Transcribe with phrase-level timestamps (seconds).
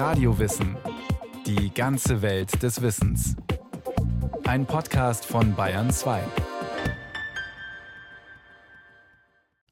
[0.00, 0.78] Radiowissen.
[1.44, 3.36] Die ganze Welt des Wissens.
[4.44, 6.22] Ein Podcast von Bayern 2.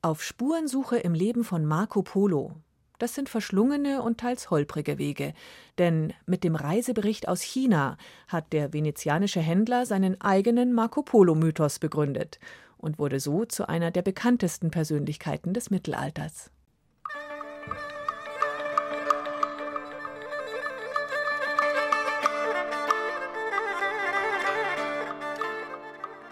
[0.02, 2.52] Auf Spurensuche im Leben von Marco Polo.
[2.98, 5.32] Das sind verschlungene und teils holprige Wege.
[5.78, 7.96] Denn mit dem Reisebericht aus China
[8.28, 12.38] hat der venezianische Händler seinen eigenen Marco Polo-Mythos begründet
[12.76, 16.50] und wurde so zu einer der bekanntesten Persönlichkeiten des Mittelalters.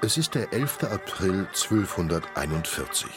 [0.02, 0.84] Es ist der 11.
[0.84, 3.08] April 1241.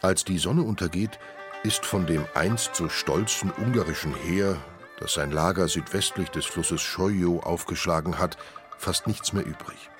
[0.00, 1.18] Als die Sonne untergeht,
[1.64, 4.56] ist von dem einst so stolzen ungarischen Heer,
[5.00, 8.38] das sein Lager südwestlich des Flusses Schojo aufgeschlagen hat,
[8.78, 9.90] fast nichts mehr übrig.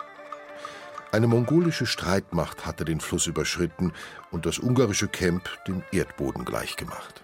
[1.10, 3.92] Eine mongolische Streitmacht hatte den Fluss überschritten
[4.30, 7.22] und das ungarische Camp dem Erdboden gleichgemacht.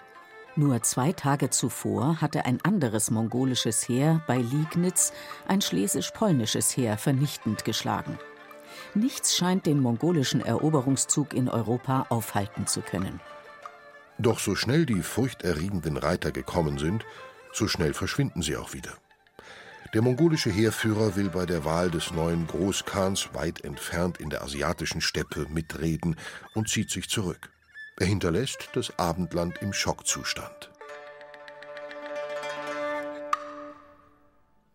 [0.56, 5.12] Nur zwei Tage zuvor hatte ein anderes mongolisches Heer bei Liegnitz
[5.46, 8.18] ein schlesisch-polnisches Heer vernichtend geschlagen.
[8.94, 13.20] Nichts scheint den mongolischen Eroberungszug in Europa aufhalten zu können.
[14.18, 17.04] Doch so schnell die furchterregenden Reiter gekommen sind,
[17.52, 18.92] so schnell verschwinden sie auch wieder.
[19.94, 25.00] Der mongolische Heerführer will bei der Wahl des neuen Großkhans weit entfernt in der asiatischen
[25.00, 26.16] Steppe mitreden
[26.54, 27.50] und zieht sich zurück.
[27.98, 30.70] Er hinterlässt das Abendland im Schockzustand.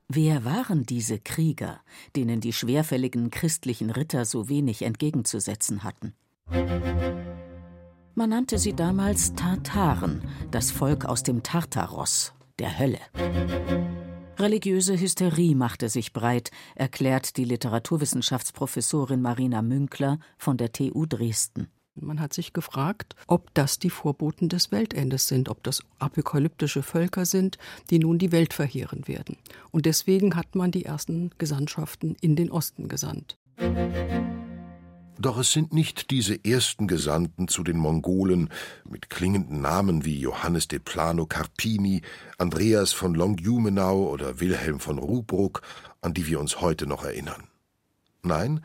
[0.10, 1.80] Wer waren diese Krieger,
[2.16, 6.14] denen die schwerfälligen christlichen Ritter so wenig entgegenzusetzen hatten?
[8.16, 13.00] Man nannte sie damals Tartaren, das Volk aus dem Tartaros, der Hölle.
[14.38, 21.70] Religiöse Hysterie machte sich breit, erklärt die Literaturwissenschaftsprofessorin Marina Münkler von der TU Dresden.
[21.96, 27.26] Man hat sich gefragt, ob das die Vorboten des Weltendes sind, ob das apokalyptische Völker
[27.26, 27.58] sind,
[27.92, 29.38] die nun die Welt verheeren werden.
[29.70, 33.38] Und deswegen hat man die ersten Gesandtschaften in den Osten gesandt.
[35.20, 38.50] Doch es sind nicht diese ersten Gesandten zu den Mongolen
[38.90, 42.02] mit klingenden Namen wie Johannes de Plano Carpini,
[42.40, 45.62] Andreas von Longjumenau oder Wilhelm von Rubruck,
[46.02, 47.44] an die wir uns heute noch erinnern.
[48.24, 48.62] Nein,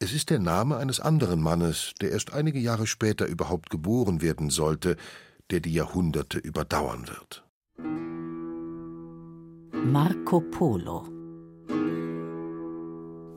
[0.00, 4.48] es ist der Name eines anderen Mannes, der erst einige Jahre später überhaupt geboren werden
[4.48, 4.96] sollte,
[5.50, 7.44] der die Jahrhunderte überdauern wird.
[9.72, 11.08] Marco Polo.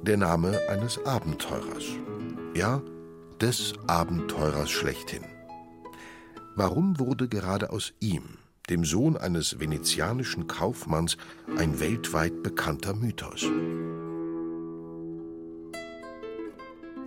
[0.04, 1.86] Der Name eines Abenteurers.
[2.56, 2.82] Ja,
[3.40, 5.24] des Abenteurers schlechthin.
[6.56, 8.38] Warum wurde gerade aus ihm,
[8.70, 11.18] dem Sohn eines venezianischen Kaufmanns,
[11.58, 13.48] ein weltweit bekannter Mythos?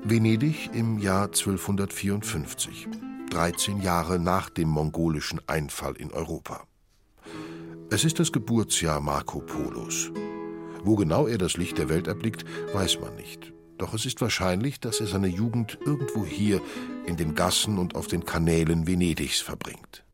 [0.07, 2.89] Venedig im Jahr 1254,
[3.31, 6.65] 13 Jahre nach dem mongolischen Einfall in Europa.
[7.89, 10.11] Es ist das Geburtsjahr Marco Polos.
[10.83, 12.45] Wo genau er das Licht der Welt erblickt,
[12.75, 13.55] weiß man nicht.
[13.79, 16.61] Doch es ist wahrscheinlich, dass er seine Jugend irgendwo hier
[17.07, 20.05] in den Gassen und auf den Kanälen Venedigs verbringt.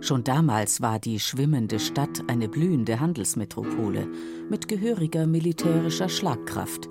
[0.00, 4.08] Schon damals war die schwimmende Stadt eine blühende Handelsmetropole
[4.48, 6.88] mit gehöriger militärischer Schlagkraft.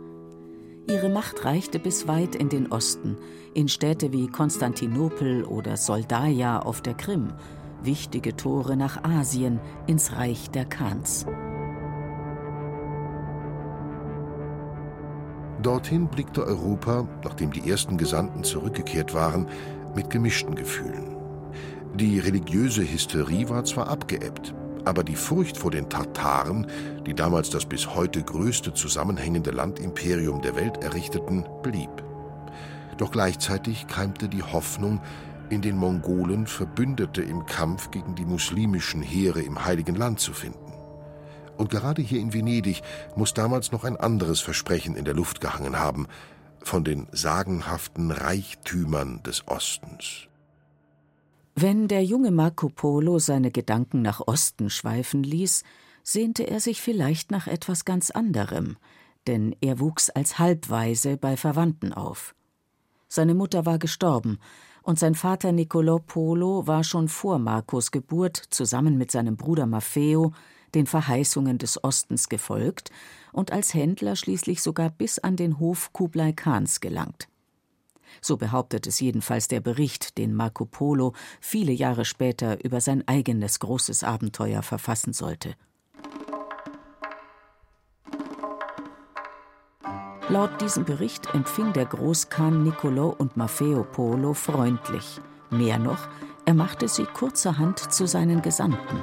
[0.88, 3.18] Ihre Macht reichte bis weit in den Osten,
[3.54, 7.34] in Städte wie Konstantinopel oder Soldaja auf der Krim,
[7.84, 11.26] wichtige Tore nach Asien, ins Reich der Khans.
[15.62, 19.48] Dorthin blickte Europa, nachdem die ersten Gesandten zurückgekehrt waren,
[19.96, 21.16] mit gemischten Gefühlen.
[21.94, 24.56] Die religiöse Hysterie war zwar abgeebbt,
[24.86, 26.68] aber die Furcht vor den Tartaren,
[27.06, 31.90] die damals das bis heute größte zusammenhängende Landimperium der Welt errichteten, blieb.
[32.98, 35.02] Doch gleichzeitig keimte die Hoffnung,
[35.50, 40.72] in den Mongolen Verbündete im Kampf gegen die muslimischen Heere im Heiligen Land zu finden.
[41.58, 42.82] Und gerade hier in Venedig
[43.16, 46.08] muss damals noch ein anderes Versprechen in der Luft gehangen haben,
[46.64, 50.31] von den sagenhaften Reichtümern des Ostens.
[51.64, 55.64] Wenn der junge Marco Polo seine Gedanken nach Osten schweifen ließ,
[56.02, 58.78] sehnte er sich vielleicht nach etwas ganz anderem,
[59.28, 62.34] denn er wuchs als Halbwaise bei Verwandten auf.
[63.08, 64.40] Seine Mutter war gestorben,
[64.82, 70.34] und sein Vater Niccolò Polo war schon vor Marcos Geburt zusammen mit seinem Bruder Maffeo
[70.74, 72.90] den Verheißungen des Ostens gefolgt
[73.34, 77.28] und als Händler schließlich sogar bis an den Hof Kublai Khans gelangt.
[78.20, 83.60] So behauptet es jedenfalls der Bericht, den Marco Polo viele Jahre später über sein eigenes
[83.60, 85.56] großes Abenteuer verfassen sollte.
[90.30, 95.20] Laut diesem Bericht empfing der Großkhan Niccolo und Maffeo Polo freundlich.
[95.50, 96.08] Mehr noch,
[96.46, 99.02] er machte sie kurzerhand zu seinen Gesandten.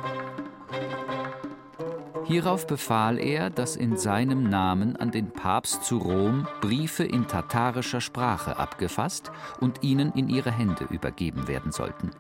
[2.28, 8.02] Hierauf befahl er, dass in seinem Namen an den Papst zu Rom Briefe in tatarischer
[8.02, 12.10] Sprache abgefasst und ihnen in ihre Hände übergeben werden sollten.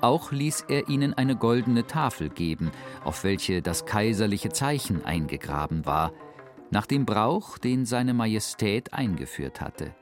[0.00, 2.72] Auch ließ er ihnen eine goldene Tafel geben,
[3.04, 6.10] auf welche das kaiserliche Zeichen eingegraben war,
[6.72, 9.94] nach dem Brauch, den seine Majestät eingeführt hatte.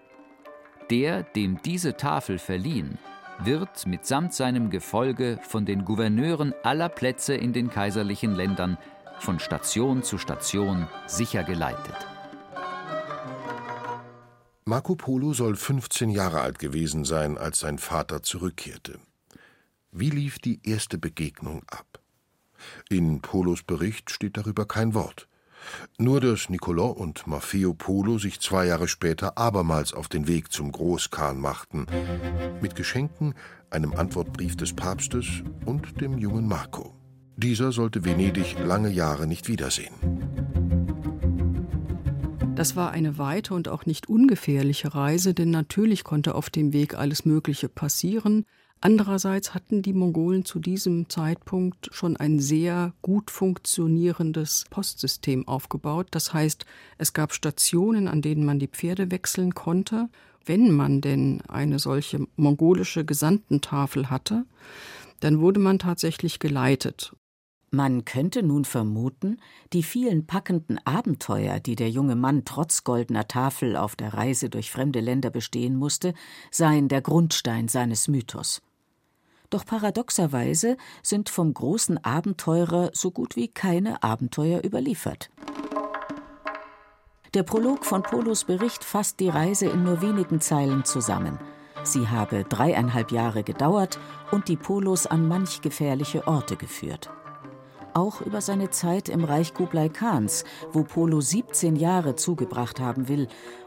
[0.88, 2.96] Der, dem diese Tafel verliehen,
[3.40, 8.78] wird mitsamt seinem Gefolge von den Gouverneuren aller Plätze in den kaiserlichen Ländern
[9.20, 11.96] von Station zu Station sicher geleitet.
[14.64, 18.98] Marco Polo soll 15 Jahre alt gewesen sein, als sein Vater zurückkehrte.
[19.92, 22.00] Wie lief die erste Begegnung ab?
[22.90, 25.26] In Polos Bericht steht darüber kein Wort.
[25.96, 30.70] Nur dass Nicolò und Maffeo Polo sich zwei Jahre später abermals auf den Weg zum
[30.70, 31.86] Großkhan machten,
[32.60, 33.34] mit Geschenken,
[33.70, 35.26] einem Antwortbrief des Papstes
[35.64, 36.97] und dem jungen Marco.
[37.40, 39.94] Dieser sollte Venedig lange Jahre nicht wiedersehen.
[42.56, 46.98] Das war eine weite und auch nicht ungefährliche Reise, denn natürlich konnte auf dem Weg
[46.98, 48.44] alles Mögliche passieren.
[48.80, 56.08] Andererseits hatten die Mongolen zu diesem Zeitpunkt schon ein sehr gut funktionierendes Postsystem aufgebaut.
[56.10, 60.08] Das heißt, es gab Stationen, an denen man die Pferde wechseln konnte,
[60.44, 64.44] wenn man denn eine solche mongolische Gesandtentafel hatte,
[65.20, 67.12] dann wurde man tatsächlich geleitet.
[67.70, 69.36] Man könnte nun vermuten,
[69.74, 74.70] die vielen packenden Abenteuer, die der junge Mann trotz goldener Tafel auf der Reise durch
[74.70, 76.14] fremde Länder bestehen musste,
[76.50, 78.62] seien der Grundstein seines Mythos.
[79.50, 85.30] Doch paradoxerweise sind vom großen Abenteurer so gut wie keine Abenteuer überliefert.
[87.34, 91.38] Der Prolog von Polos Bericht fasst die Reise in nur wenigen Zeilen zusammen.
[91.82, 93.98] Sie habe dreieinhalb Jahre gedauert
[94.30, 97.10] und die Polos an manch gefährliche Orte geführt.
[97.98, 103.26] Auch über seine Zeit im Reich Kublai Khans, wo Polo 17 Jahre zugebracht haben will,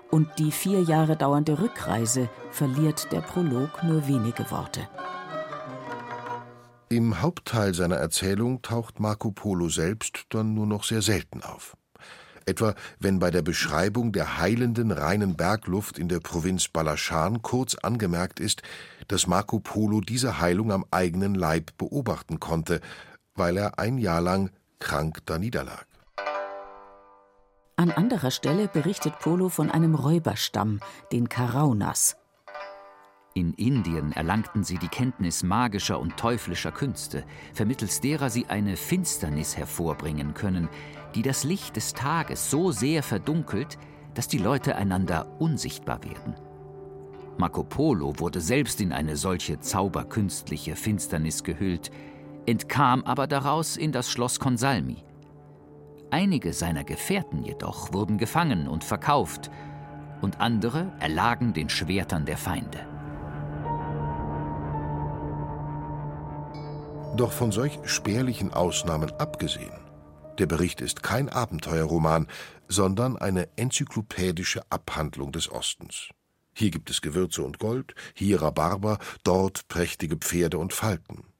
[0.10, 4.88] und die vier Jahre dauernde Rückreise verliert der Prolog nur wenige Worte.
[6.88, 11.76] Im Hauptteil seiner Erzählung taucht Marco Polo selbst dann nur noch sehr selten auf.
[12.46, 18.40] Etwa wenn bei der Beschreibung der heilenden reinen Bergluft in der Provinz Balaschan kurz angemerkt
[18.40, 18.62] ist,
[19.10, 22.80] dass Marco Polo diese Heilung am eigenen Leib beobachten konnte,
[23.42, 25.88] weil er ein Jahr lang krank da niederlag.
[27.76, 30.80] An anderer Stelle berichtet Polo von einem Räuberstamm,
[31.12, 32.16] den Karaunas,
[33.34, 37.24] in Indien erlangten sie die Kenntnis magischer und teuflischer Künste,
[37.54, 40.68] vermittels derer sie eine Finsternis hervorbringen können,
[41.16, 43.78] die das Licht des Tages so sehr verdunkelt,
[44.16, 46.36] dass die Leute einander unsichtbar werden.
[47.38, 51.90] Marco Polo wurde selbst in eine solche zauberkünstliche Finsternis gehüllt,
[52.46, 55.04] entkam aber daraus in das Schloss Consalmi.
[56.10, 59.50] Einige seiner Gefährten jedoch wurden gefangen und verkauft,
[60.22, 62.86] und andere erlagen den Schwertern der Feinde.
[67.16, 69.74] Doch von solch spärlichen Ausnahmen abgesehen,
[70.38, 72.28] der Bericht ist kein Abenteuerroman,
[72.68, 76.10] sondern eine enzyklopädische Abhandlung des Ostens.
[76.54, 81.31] Hier gibt es Gewürze und Gold, hier Rhabarber, dort prächtige Pferde und Falken.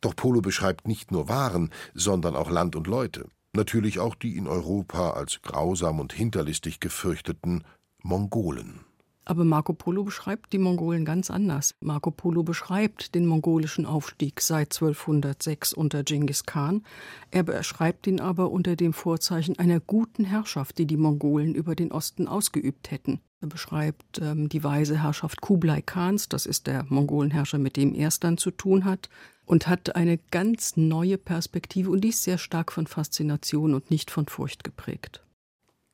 [0.00, 4.46] Doch Polo beschreibt nicht nur Waren, sondern auch Land und Leute, natürlich auch die in
[4.46, 7.64] Europa als grausam und hinterlistig gefürchteten
[8.02, 8.84] Mongolen.
[9.28, 11.74] Aber Marco Polo beschreibt die Mongolen ganz anders.
[11.80, 16.84] Marco Polo beschreibt den mongolischen Aufstieg seit 1206 unter Genghis Khan.
[17.32, 21.90] Er beschreibt ihn aber unter dem Vorzeichen einer guten Herrschaft, die die Mongolen über den
[21.90, 23.20] Osten ausgeübt hätten.
[23.40, 28.08] Er beschreibt ähm, die weise Herrschaft Kublai Khans, das ist der Mongolenherrscher, mit dem er
[28.08, 29.10] es dann zu tun hat,
[29.44, 34.12] und hat eine ganz neue Perspektive und die ist sehr stark von Faszination und nicht
[34.12, 35.25] von Furcht geprägt.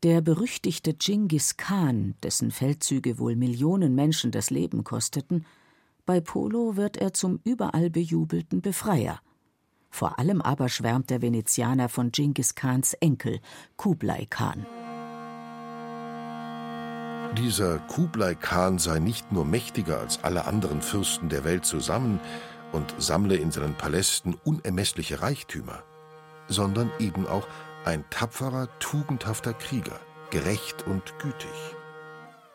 [0.03, 5.47] Der berüchtigte Dschingis Khan, dessen Feldzüge wohl Millionen Menschen das Leben kosteten,
[6.07, 9.21] bei Polo wird er zum überall bejubelten Befreier.
[9.91, 13.39] Vor allem aber schwärmt der Venezianer von Dschingis Khans Enkel,
[13.77, 14.67] Kublai Khan.
[17.39, 22.19] Dieser Kublai Khan sei nicht nur mächtiger als alle anderen Fürsten der Welt zusammen
[22.73, 25.85] und sammle in seinen Palästen unermessliche Reichtümer,
[26.49, 27.47] sondern eben auch
[27.85, 31.51] ein tapferer, tugendhafter Krieger, gerecht und gütig.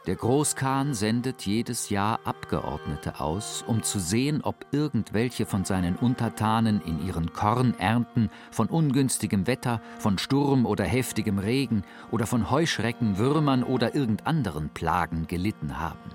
[0.06, 6.80] Der Großkhan sendet jedes Jahr Abgeordnete aus, um zu sehen, ob irgendwelche von seinen Untertanen
[6.80, 13.64] in ihren Kornernten von ungünstigem Wetter, von Sturm oder heftigem Regen oder von Heuschrecken, Würmern
[13.64, 16.10] oder irgend anderen Plagen gelitten haben.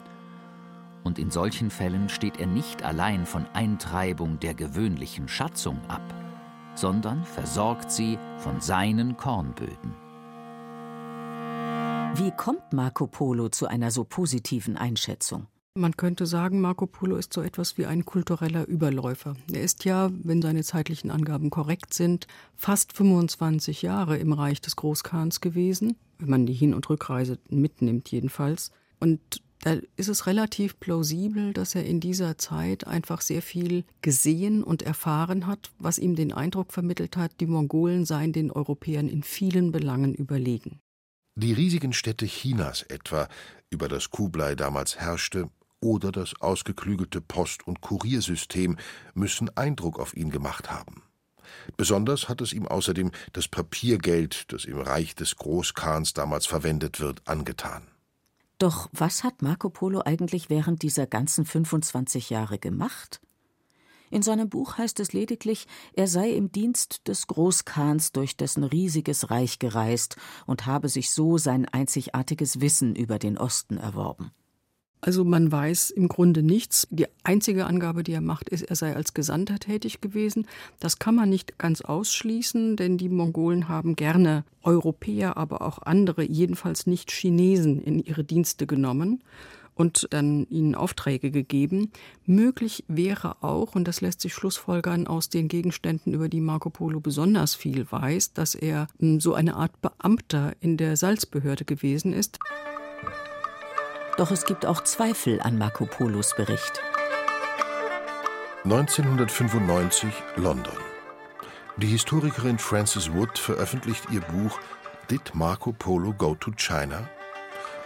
[1.05, 6.22] Und in solchen Fällen steht er nicht allein von Eintreibung der gewöhnlichen Schatzung ab
[6.75, 9.95] sondern versorgt sie von seinen Kornböden.
[12.15, 15.47] Wie kommt Marco Polo zu einer so positiven Einschätzung?
[15.75, 19.35] Man könnte sagen, Marco Polo ist so etwas wie ein kultureller Überläufer.
[19.51, 24.77] Er ist ja, wenn seine zeitlichen Angaben korrekt sind, fast 25 Jahre im Reich des
[24.77, 28.71] Großkhans gewesen, wenn man die Hin- und Rückreise mitnimmt jedenfalls.
[29.01, 29.21] Und
[29.63, 34.83] da ist es relativ plausibel, dass er in dieser Zeit einfach sehr viel gesehen und
[34.83, 39.71] erfahren hat, was ihm den Eindruck vermittelt hat, die Mongolen seien den Europäern in vielen
[39.71, 40.81] Belangen überlegen.
[41.37, 43.29] Die riesigen Städte Chinas etwa,
[43.71, 45.49] über das Kublai damals herrschte,
[45.81, 48.77] oder das ausgeklügelte Post- und Kuriersystem
[49.15, 51.03] müssen Eindruck auf ihn gemacht haben.
[51.77, 57.23] Besonders hat es ihm außerdem das Papiergeld, das im Reich des Großkhans damals verwendet wird,
[57.27, 57.92] angetan.
[58.63, 63.21] Doch was hat Marco Polo eigentlich während dieser ganzen 25 Jahre gemacht?
[64.09, 69.33] In seinem Buch heißt es lediglich, er sei im Dienst des Großkhans durch dessen riesiges
[69.33, 70.15] Reich gereist
[70.47, 74.31] und habe sich so sein einzigartiges Wissen über den Osten erworben.
[75.05, 76.87] Also man weiß im Grunde nichts.
[76.91, 80.47] Die einzige Angabe, die er macht, ist, er sei als Gesandter tätig gewesen.
[80.79, 86.23] Das kann man nicht ganz ausschließen, denn die Mongolen haben gerne Europäer, aber auch andere,
[86.23, 89.25] jedenfalls nicht Chinesen, in ihre Dienste genommen
[89.75, 91.91] und dann ihnen Aufträge gegeben.
[92.25, 97.01] Möglich wäre auch, und das lässt sich schlussfolgern aus den Gegenständen, über die Marco Polo
[97.01, 102.39] besonders viel weiß, dass er hm, so eine Art Beamter in der Salzbehörde gewesen ist.
[104.19, 106.83] Doch es gibt auch Zweifel an Marco Polos Bericht.
[108.65, 110.77] 1995 London.
[111.79, 114.61] Die Historikerin Frances Wood veröffentlicht ihr Buch
[115.11, 117.09] Did Marco Polo Go to China?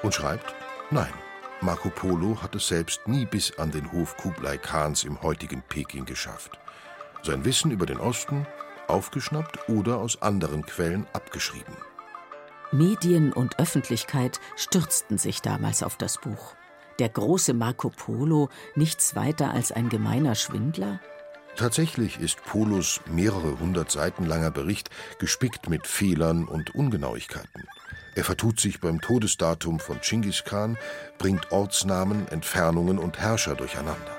[0.03, 0.55] und schreibt,
[0.91, 1.13] nein,
[1.61, 6.05] Marco Polo hat es selbst nie bis an den Hof Kublai Khans im heutigen Peking
[6.05, 6.59] geschafft.
[7.23, 8.47] Sein Wissen über den Osten
[8.89, 11.77] aufgeschnappt oder aus anderen Quellen abgeschrieben.
[12.73, 16.57] Medien und Öffentlichkeit stürzten sich damals auf das Buch.
[16.99, 21.01] Der große Marco Polo nichts weiter als ein gemeiner Schwindler?
[21.57, 27.65] Tatsächlich ist Polos mehrere hundert Seiten langer Bericht gespickt mit Fehlern und Ungenauigkeiten.
[28.15, 30.77] Er vertut sich beim Todesdatum von Chinggis Khan,
[31.19, 34.17] bringt Ortsnamen, Entfernungen und Herrscher durcheinander.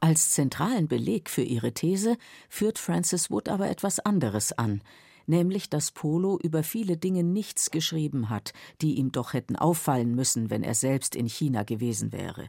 [0.00, 2.16] Als zentralen Beleg für ihre These
[2.48, 4.82] führt Francis Wood aber etwas anderes an,
[5.26, 10.50] nämlich dass Polo über viele Dinge nichts geschrieben hat, die ihm doch hätten auffallen müssen,
[10.50, 12.48] wenn er selbst in China gewesen wäre.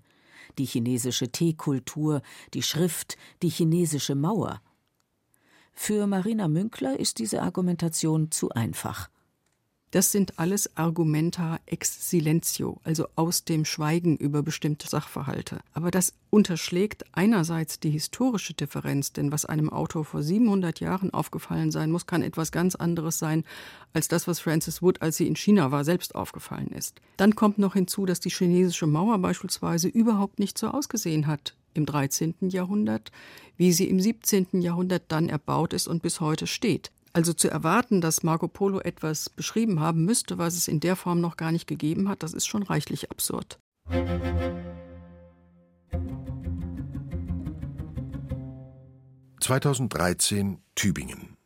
[0.58, 2.22] Die chinesische Teekultur,
[2.54, 4.62] die Schrift, die chinesische Mauer.
[5.74, 9.10] Für Marina Münkler ist diese Argumentation zu einfach.
[9.98, 15.58] Das sind alles Argumenta ex silentio, also aus dem Schweigen über bestimmte Sachverhalte.
[15.74, 21.72] Aber das unterschlägt einerseits die historische Differenz, denn was einem Autor vor 700 Jahren aufgefallen
[21.72, 23.44] sein muss, kann etwas ganz anderes sein
[23.92, 27.02] als das, was Francis Wood, als sie in China war, selbst aufgefallen ist.
[27.18, 31.88] Dann kommt noch hinzu, dass die chinesische Mauer beispielsweise überhaupt nicht so ausgesehen hat im
[31.88, 32.36] 13.
[32.42, 33.12] Jahrhundert,
[33.56, 34.62] wie sie im 17.
[34.62, 36.92] Jahrhundert dann erbaut ist und bis heute steht.
[37.14, 41.22] Also zu erwarten, dass Marco Polo etwas beschrieben haben müsste, was es in der Form
[41.22, 43.60] noch gar nicht gegeben hat, das ist schon reichlich absurd.
[49.40, 51.38] (2013) Tübingen.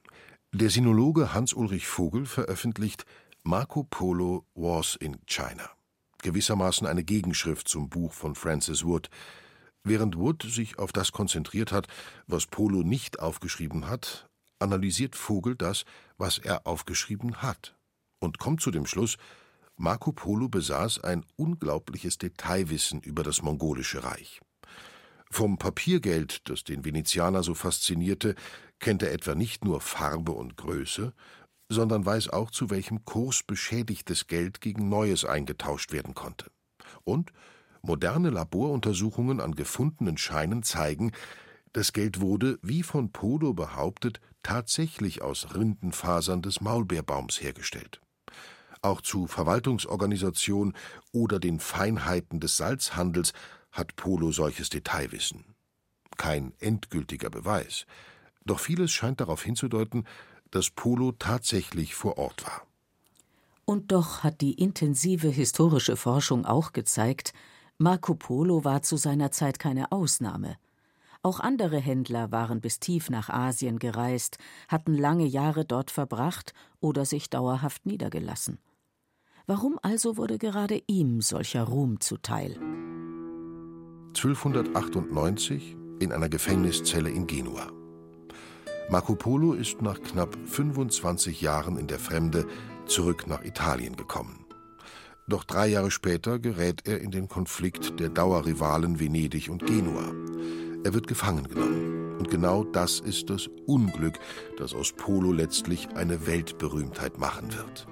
[0.54, 3.06] Der Sinologe Hans-Ulrich Vogel veröffentlicht
[3.44, 5.70] Marco Polo Wars in China,
[6.22, 9.10] gewissermaßen eine Gegenschrift zum Buch von Francis Wood.
[9.84, 11.88] Während Wood sich auf das konzentriert hat,
[12.28, 14.30] was Polo nicht aufgeschrieben hat,
[14.62, 15.86] analysiert Vogel das,
[16.18, 17.76] was er aufgeschrieben hat,
[18.20, 19.18] und kommt zu dem Schluss,
[19.78, 24.40] Marco Polo besaß ein unglaubliches Detailwissen über das mongolische Reich.
[25.32, 28.36] Vom Papiergeld, das den Venezianer so faszinierte,
[28.80, 31.14] kennt er etwa nicht nur Farbe und Größe,
[31.70, 36.52] sondern weiß auch, zu welchem Kurs beschädigtes Geld gegen Neues eingetauscht werden konnte.
[37.06, 37.32] Und
[37.82, 41.14] moderne Laboruntersuchungen an gefundenen Scheinen zeigen,
[41.74, 48.02] das Geld wurde, wie von Polo behauptet, tatsächlich aus Rindenfasern des Maulbeerbaums hergestellt.
[48.82, 50.74] Auch zu Verwaltungsorganisation
[51.12, 53.34] oder den Feinheiten des Salzhandels
[53.72, 55.46] hat Polo solches Detailwissen.
[56.18, 57.86] Kein endgültiger Beweis,
[58.46, 60.06] doch vieles scheint darauf hinzudeuten,
[60.50, 62.68] dass Polo tatsächlich vor Ort war.
[63.66, 67.34] Und doch hat die intensive historische Forschung auch gezeigt,
[67.78, 70.58] Marco Polo war zu seiner Zeit keine Ausnahme.
[71.24, 74.38] Auch andere Händler waren bis tief nach Asien gereist,
[74.68, 78.58] hatten lange Jahre dort verbracht oder sich dauerhaft niedergelassen.
[79.46, 82.58] Warum also wurde gerade ihm solcher Ruhm zuteil?
[84.16, 87.72] 1298 in einer Gefängniszelle in Genua.
[88.90, 92.48] Marco Polo ist nach knapp 25 Jahren in der Fremde
[92.88, 94.46] zurück nach Italien gekommen.
[95.28, 100.12] Doch drei Jahre später gerät er in den Konflikt der Dauerrivalen Venedig und Genua.
[100.84, 102.18] Er wird gefangen genommen.
[102.18, 104.20] Und genau das ist das Unglück,
[104.58, 107.88] das aus Polo letztlich eine Weltberühmtheit machen wird.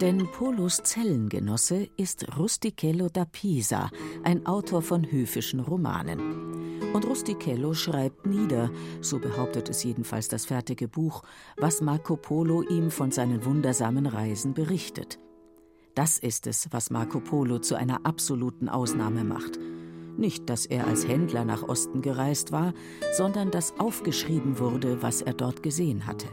[0.00, 3.90] Denn Polos Zellengenosse ist Rustichello da Pisa,
[4.24, 6.92] ein Autor von höfischen Romanen.
[6.92, 11.22] Und Rustichello schreibt nieder, so behauptet es jedenfalls das fertige Buch,
[11.56, 15.18] was Marco Polo ihm von seinen wundersamen Reisen berichtet.
[15.94, 19.58] Das ist es, was Marco Polo zu einer absoluten Ausnahme macht.
[20.16, 22.72] Nicht, dass er als Händler nach Osten gereist war,
[23.12, 26.26] sondern dass aufgeschrieben wurde, was er dort gesehen hatte.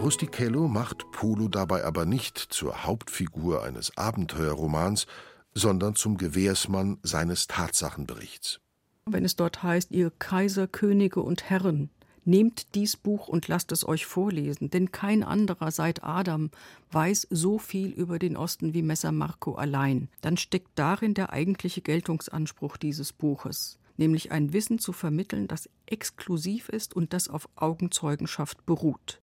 [0.00, 5.06] Rustichello macht Polo dabei aber nicht zur Hauptfigur eines Abenteuerromans,
[5.54, 8.58] sondern zum Gewährsmann seines Tatsachenberichts.
[9.06, 11.90] Wenn es dort heißt, ihr Kaiser, Könige und Herren,
[12.24, 16.50] nehmt dies Buch und lasst es euch vorlesen, denn kein anderer seit Adam
[16.90, 21.80] weiß so viel über den Osten wie Messer Marco allein, dann steckt darin der eigentliche
[21.80, 28.64] Geltungsanspruch dieses Buches, nämlich ein Wissen zu vermitteln, das exklusiv ist und das auf Augenzeugenschaft
[28.66, 29.20] beruht.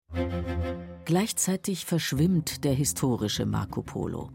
[1.05, 4.31] Gleichzeitig verschwimmt der historische Marco Polo.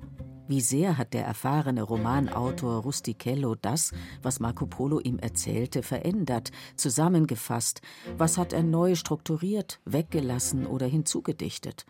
[0.50, 3.91] Wie sehr hat der erfahrene Romanautor Rustichello das,
[4.24, 7.82] was Marco Polo ihm erzählte, verändert, zusammengefasst?
[8.18, 11.86] Was hat er neu strukturiert, weggelassen oder hinzugedichtet?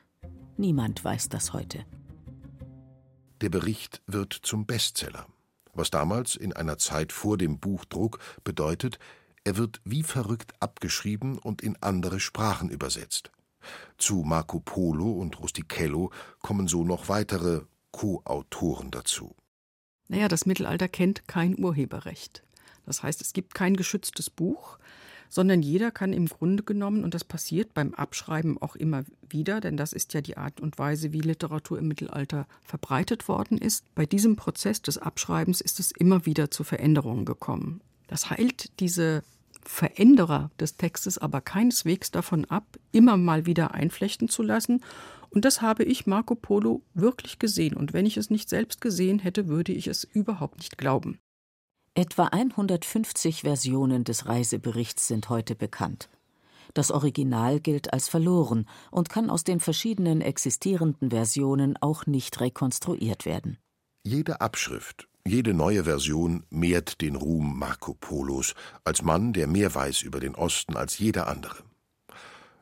[0.57, 1.85] Niemand weiß das heute.
[3.39, 5.25] Der Bericht wird zum Bestseller,
[5.73, 8.99] was damals in einer Zeit vor dem Buchdruck bedeutet,
[9.45, 13.31] er wird wie verrückt abgeschrieben und in andere Sprachen übersetzt.
[13.97, 16.11] Zu Marco Polo und Rustichello
[16.41, 17.61] kommen so noch weitere
[17.91, 19.35] Co-Autoren dazu.
[20.07, 22.43] Naja, das Mittelalter kennt kein Urheberrecht.
[22.85, 24.79] Das heißt, es gibt kein geschütztes Buch,
[25.29, 29.77] sondern jeder kann im Grunde genommen, und das passiert beim Abschreiben auch immer wieder, denn
[29.77, 34.07] das ist ja die Art und Weise, wie Literatur im Mittelalter verbreitet worden ist, bei
[34.07, 37.81] diesem Prozess des Abschreibens ist es immer wieder zu Veränderungen gekommen.
[38.07, 39.23] Das heilt diese
[39.61, 44.83] Veränderer des Textes aber keineswegs davon ab, immer mal wieder einflechten zu lassen.
[45.29, 47.75] Und das habe ich Marco Polo wirklich gesehen.
[47.75, 51.19] Und wenn ich es nicht selbst gesehen hätte, würde ich es überhaupt nicht glauben.
[51.93, 56.09] Etwa 150 Versionen des Reiseberichts sind heute bekannt.
[56.73, 63.25] Das Original gilt als verloren und kann aus den verschiedenen existierenden Versionen auch nicht rekonstruiert
[63.25, 63.57] werden.
[64.03, 70.01] Jede Abschrift jede neue Version mehrt den Ruhm Marco Polos als Mann, der mehr weiß
[70.01, 71.68] über den Osten als jeder andere.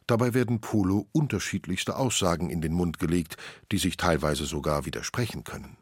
[0.07, 3.35] Dabei werden Polo unterschiedlichste Aussagen in den Mund gelegt,
[3.71, 5.77] die sich teilweise sogar widersprechen können.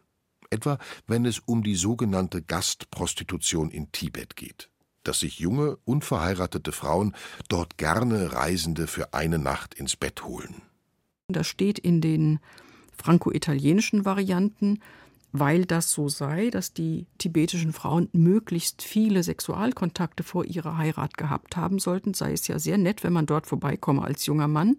[0.50, 4.70] Etwa wenn es um die sogenannte Gastprostitution in Tibet geht,
[5.04, 7.16] dass sich junge, unverheiratete Frauen
[7.50, 10.62] dort gerne Reisende für eine Nacht ins Bett holen.
[11.28, 12.40] Das steht in den
[12.98, 14.80] franco-italienischen Varianten,
[15.40, 21.58] weil das so sei, dass die tibetischen Frauen möglichst viele Sexualkontakte vor ihrer Heirat gehabt
[21.58, 24.78] haben sollten, sei es ja sehr nett, wenn man dort vorbeikomme als junger Mann.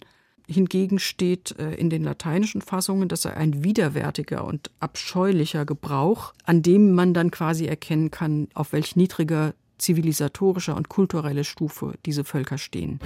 [0.48, 6.62] Hingegen steht äh, in den lateinischen Fassungen, das sei ein widerwärtiger und abscheulicher Gebrauch, an
[6.62, 12.58] dem man dann quasi erkennen kann, auf welch niedriger zivilisatorischer und kultureller Stufe diese Völker
[12.58, 13.00] stehen.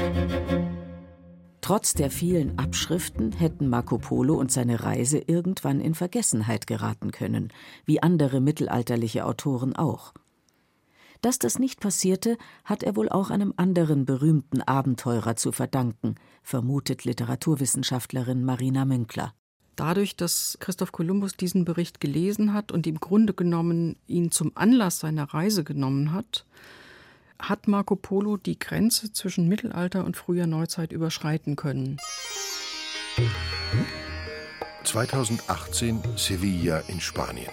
[1.71, 7.53] Trotz der vielen Abschriften hätten Marco Polo und seine Reise irgendwann in Vergessenheit geraten können,
[7.85, 10.13] wie andere mittelalterliche Autoren auch.
[11.21, 17.05] Dass das nicht passierte, hat er wohl auch einem anderen berühmten Abenteurer zu verdanken, vermutet
[17.05, 19.33] Literaturwissenschaftlerin Marina Münkler.
[19.77, 24.99] Dadurch, dass Christoph Kolumbus diesen Bericht gelesen hat und im Grunde genommen ihn zum Anlass
[24.99, 26.47] seiner Reise genommen hat,
[27.41, 31.99] hat Marco Polo die Grenze zwischen Mittelalter und früher Neuzeit überschreiten können.
[34.85, 37.53] 2018 Sevilla in Spanien.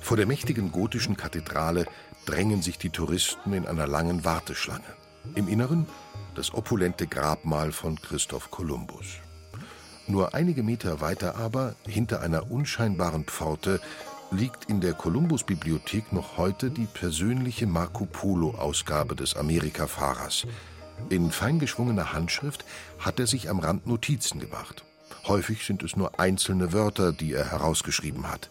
[0.00, 1.86] Vor der mächtigen gotischen Kathedrale
[2.26, 4.84] drängen sich die Touristen in einer langen Warteschlange.
[5.34, 5.86] Im Inneren
[6.34, 9.20] das opulente Grabmal von Christoph Kolumbus.
[10.06, 13.80] Nur einige Meter weiter aber, hinter einer unscheinbaren Pforte,
[14.30, 20.46] liegt in der Columbus-Bibliothek noch heute die persönliche Marco Polo-Ausgabe des Amerika-Fahrers.
[21.10, 22.64] In feingeschwungener Handschrift
[22.98, 24.84] hat er sich am Rand Notizen gemacht.
[25.26, 28.50] Häufig sind es nur einzelne Wörter, die er herausgeschrieben hat.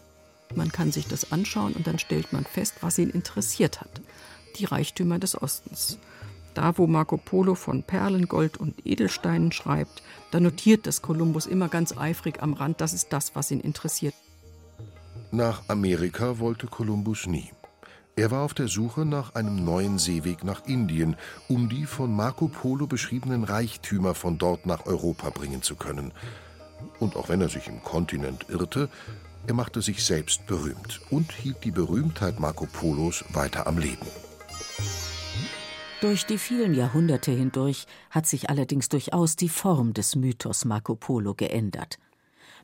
[0.54, 4.00] Man kann sich das anschauen und dann stellt man fest, was ihn interessiert hat.
[4.58, 5.98] Die Reichtümer des Ostens.
[6.54, 11.68] Da, wo Marco Polo von Perlen, Gold und Edelsteinen schreibt, da notiert das Kolumbus immer
[11.68, 14.14] ganz eifrig am Rand, das ist das, was ihn interessiert.
[15.34, 17.50] Nach Amerika wollte Kolumbus nie.
[18.14, 21.16] Er war auf der Suche nach einem neuen Seeweg nach Indien,
[21.48, 26.12] um die von Marco Polo beschriebenen Reichtümer von dort nach Europa bringen zu können.
[27.00, 28.88] Und auch wenn er sich im Kontinent irrte,
[29.48, 34.06] er machte sich selbst berühmt und hielt die Berühmtheit Marco Polos weiter am Leben.
[36.00, 41.34] Durch die vielen Jahrhunderte hindurch hat sich allerdings durchaus die Form des Mythos Marco Polo
[41.34, 41.98] geändert.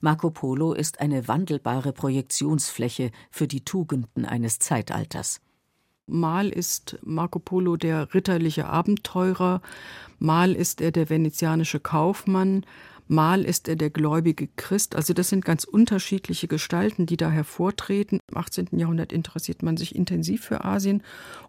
[0.02, 5.42] Marco Polo ist eine wandelbare Projektionsfläche für die Tugenden eines Zeitalters.
[6.06, 9.60] Mal ist Marco Polo der ritterliche Abenteurer,
[10.18, 12.64] mal ist er der venezianische Kaufmann,
[13.08, 14.96] mal ist er der gläubige Christ.
[14.96, 18.20] Also das sind ganz unterschiedliche Gestalten, die da hervortreten.
[18.30, 18.68] Im 18.
[18.78, 21.02] Jahrhundert interessiert man sich intensiv für Asien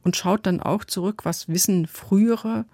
[0.04, 2.66] und schaut dann auch zurück, was wissen frühere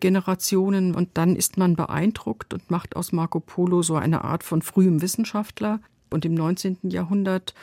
[0.00, 4.62] Generationen und dann ist man beeindruckt und macht aus Marco Polo so eine Art von
[4.62, 5.80] frühem Wissenschaftler.
[6.10, 6.78] Und im 19.
[6.84, 7.54] Jahrhundert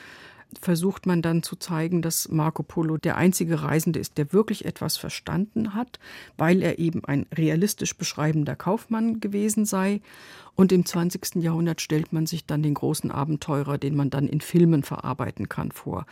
[0.60, 4.98] versucht man dann zu zeigen, dass Marco Polo der einzige Reisende ist, der wirklich etwas
[4.98, 6.00] verstanden hat,
[6.38, 10.02] weil er eben ein realistisch beschreibender Kaufmann gewesen sei.
[10.56, 11.36] Und im 20.
[11.36, 15.72] Jahrhundert stellt man sich dann den großen Abenteurer, den man dann in Filmen verarbeiten kann,
[15.72, 16.06] vor.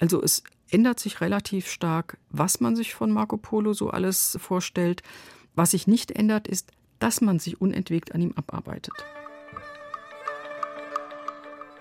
[0.00, 5.02] Also es ändert sich relativ stark, was man sich von Marco Polo so alles vorstellt.
[5.54, 8.94] Was sich nicht ändert, ist, dass man sich unentwegt an ihm abarbeitet.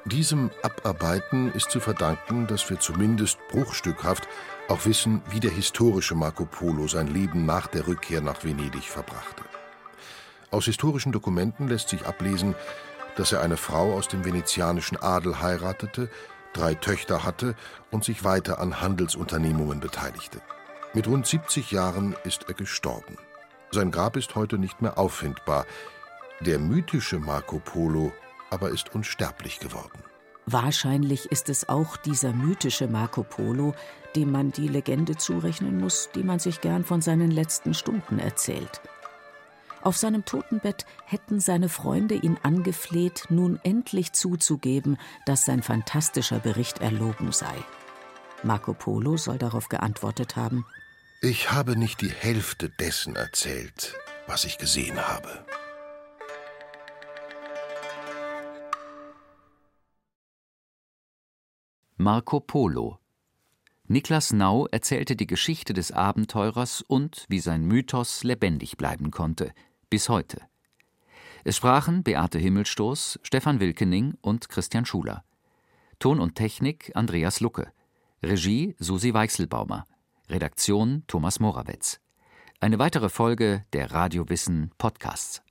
[0.05, 4.27] Diesem Abarbeiten ist zu verdanken, dass wir zumindest bruchstückhaft
[4.67, 9.43] auch wissen, wie der historische Marco Polo sein Leben nach der Rückkehr nach Venedig verbrachte.
[10.51, 12.53] Aus historischen Dokumenten lässt sich ablesen,
[13.15, 16.09] dass er eine Frau aus dem venezianischen Adel heiratete,
[16.51, 17.55] drei Töchter hatte
[17.89, 20.41] und sich weiter an Handelsunternehmungen beteiligte.
[20.93, 23.17] Mit rund 70 Jahren ist er gestorben.
[23.73, 25.65] Sein Grab ist heute nicht mehr auffindbar.
[26.41, 28.11] Der mythische Marco Polo
[28.51, 30.03] aber ist unsterblich geworden.
[30.45, 33.73] Wahrscheinlich ist es auch dieser mythische Marco Polo,
[34.15, 38.79] dem man die Legende zurechnen muss, die man sich gern von seinen letzten Stunden erzählt.
[39.81, 46.79] Auf seinem Totenbett hätten seine Freunde ihn angefleht, nun endlich zuzugeben, dass sein fantastischer Bericht
[46.79, 47.55] erlogen sei.
[48.43, 50.63] Marco Polo soll darauf geantwortet haben
[51.23, 53.95] ich habe nicht die Hälfte dessen erzählt,
[54.27, 55.45] was ich gesehen habe.
[61.95, 62.99] Marco Polo
[63.85, 69.53] Niklas Nau erzählte die Geschichte des Abenteurers und wie sein Mythos lebendig bleiben konnte,
[69.89, 70.41] bis heute.
[71.45, 75.23] Es sprachen Beate Himmelstoß, Stefan Wilkening und Christian Schuler.
[75.99, 77.71] Ton und Technik Andreas Lucke.
[78.21, 79.85] Regie Susi Weichselbaumer.
[80.29, 81.99] Redaktion Thomas Morawetz.
[82.59, 85.42] Eine weitere Folge der Radiowissen Podcasts.